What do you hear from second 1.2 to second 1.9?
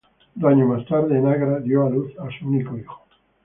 Agra, dio a